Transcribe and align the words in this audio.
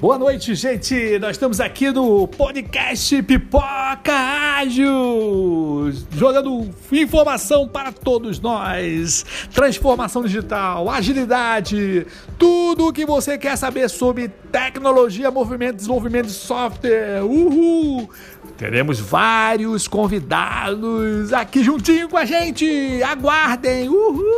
Boa 0.00 0.16
noite, 0.16 0.54
gente! 0.54 1.18
Nós 1.18 1.32
estamos 1.32 1.60
aqui 1.60 1.90
no 1.90 2.26
podcast 2.26 3.22
Pipoca 3.22 4.14
Ágil, 4.58 5.92
jogando 6.16 6.70
informação 6.90 7.68
para 7.68 7.92
todos 7.92 8.40
nós. 8.40 9.26
Transformação 9.52 10.22
digital, 10.22 10.88
agilidade, 10.88 12.06
tudo 12.38 12.88
o 12.88 12.92
que 12.94 13.04
você 13.04 13.36
quer 13.36 13.58
saber 13.58 13.90
sobre 13.90 14.28
tecnologia, 14.50 15.30
movimento, 15.30 15.76
desenvolvimento 15.76 16.28
de 16.28 16.32
software. 16.32 17.22
Uhul! 17.22 18.08
Teremos 18.56 18.98
vários 18.98 19.86
convidados 19.86 21.30
aqui 21.30 21.62
juntinho 21.62 22.08
com 22.08 22.16
a 22.16 22.24
gente. 22.24 23.02
Aguardem! 23.02 23.86
Uhul! 23.90 24.30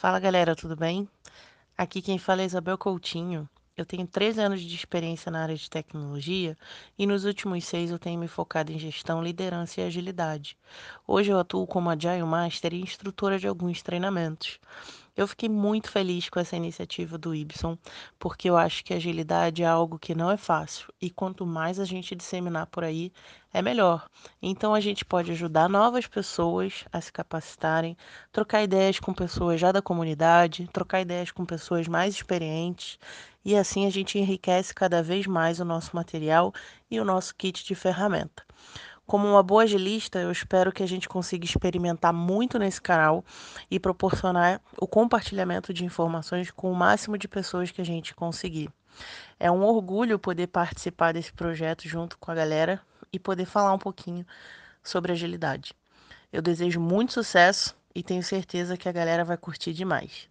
Fala 0.00 0.18
galera, 0.18 0.56
tudo 0.56 0.74
bem? 0.74 1.06
Aqui 1.76 2.00
quem 2.00 2.18
fala 2.18 2.40
é 2.40 2.46
Isabel 2.46 2.78
Coutinho. 2.78 3.46
Eu 3.76 3.84
tenho 3.84 4.06
13 4.06 4.40
anos 4.40 4.62
de 4.62 4.74
experiência 4.74 5.30
na 5.30 5.42
área 5.42 5.54
de 5.54 5.68
tecnologia 5.68 6.56
e 6.98 7.06
nos 7.06 7.26
últimos 7.26 7.66
seis 7.66 7.90
eu 7.90 7.98
tenho 7.98 8.18
me 8.18 8.26
focado 8.26 8.72
em 8.72 8.78
gestão, 8.78 9.22
liderança 9.22 9.78
e 9.78 9.84
agilidade. 9.84 10.56
Hoje 11.06 11.30
eu 11.30 11.38
atuo 11.38 11.66
como 11.66 11.90
Agile 11.90 12.22
Master 12.22 12.72
e 12.72 12.80
instrutora 12.80 13.38
de 13.38 13.46
alguns 13.46 13.82
treinamentos. 13.82 14.58
Eu 15.20 15.28
fiquei 15.28 15.50
muito 15.50 15.90
feliz 15.90 16.30
com 16.30 16.40
essa 16.40 16.56
iniciativa 16.56 17.18
do 17.18 17.34
Ibson, 17.34 17.76
porque 18.18 18.48
eu 18.48 18.56
acho 18.56 18.82
que 18.82 18.94
agilidade 18.94 19.62
é 19.62 19.66
algo 19.66 19.98
que 19.98 20.14
não 20.14 20.30
é 20.30 20.38
fácil 20.38 20.90
e 20.98 21.10
quanto 21.10 21.44
mais 21.44 21.78
a 21.78 21.84
gente 21.84 22.16
disseminar 22.16 22.66
por 22.68 22.84
aí, 22.84 23.12
é 23.52 23.60
melhor. 23.60 24.08
Então 24.40 24.72
a 24.74 24.80
gente 24.80 25.04
pode 25.04 25.30
ajudar 25.32 25.68
novas 25.68 26.06
pessoas 26.06 26.86
a 26.90 27.02
se 27.02 27.12
capacitarem, 27.12 27.98
trocar 28.32 28.62
ideias 28.62 28.98
com 28.98 29.12
pessoas 29.12 29.60
já 29.60 29.70
da 29.70 29.82
comunidade, 29.82 30.66
trocar 30.72 31.02
ideias 31.02 31.30
com 31.30 31.44
pessoas 31.44 31.86
mais 31.86 32.14
experientes 32.14 32.98
e 33.44 33.54
assim 33.54 33.84
a 33.84 33.90
gente 33.90 34.18
enriquece 34.18 34.74
cada 34.74 35.02
vez 35.02 35.26
mais 35.26 35.60
o 35.60 35.66
nosso 35.66 35.94
material 35.94 36.50
e 36.90 36.98
o 36.98 37.04
nosso 37.04 37.34
kit 37.34 37.62
de 37.62 37.74
ferramenta. 37.74 38.42
Como 39.10 39.26
uma 39.26 39.42
boa 39.42 39.64
agilista, 39.64 40.20
eu 40.20 40.30
espero 40.30 40.70
que 40.70 40.84
a 40.84 40.86
gente 40.86 41.08
consiga 41.08 41.44
experimentar 41.44 42.12
muito 42.12 42.60
nesse 42.60 42.80
canal 42.80 43.24
e 43.68 43.80
proporcionar 43.80 44.60
o 44.80 44.86
compartilhamento 44.86 45.74
de 45.74 45.84
informações 45.84 46.52
com 46.52 46.70
o 46.70 46.76
máximo 46.76 47.18
de 47.18 47.26
pessoas 47.26 47.72
que 47.72 47.80
a 47.80 47.84
gente 47.84 48.14
conseguir. 48.14 48.70
É 49.40 49.50
um 49.50 49.64
orgulho 49.64 50.16
poder 50.16 50.46
participar 50.46 51.12
desse 51.12 51.32
projeto 51.32 51.88
junto 51.88 52.16
com 52.18 52.30
a 52.30 52.36
galera 52.36 52.80
e 53.12 53.18
poder 53.18 53.46
falar 53.46 53.74
um 53.74 53.80
pouquinho 53.80 54.24
sobre 54.80 55.10
agilidade. 55.10 55.74
Eu 56.32 56.40
desejo 56.40 56.78
muito 56.78 57.12
sucesso 57.12 57.74
e 57.92 58.04
tenho 58.04 58.22
certeza 58.22 58.76
que 58.76 58.88
a 58.88 58.92
galera 58.92 59.24
vai 59.24 59.36
curtir 59.36 59.72
demais. 59.72 60.28